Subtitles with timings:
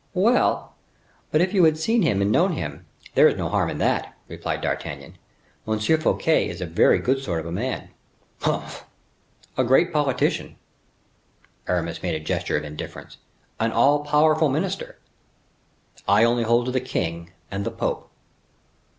[0.15, 0.73] "Well,
[1.29, 4.17] but if you had seen him and known him, there is no harm in that,"
[4.27, 5.19] replied D'Artagnan.
[5.67, 5.77] "M.
[5.77, 7.89] Fouquet is a very good sort of a man."
[8.41, 8.83] "Humph!"
[9.59, 10.55] "A great politician."
[11.67, 13.17] Aramis made a gesture of indifference.
[13.59, 14.97] "An all powerful minister."
[16.07, 18.09] "I only hold to the king and the pope."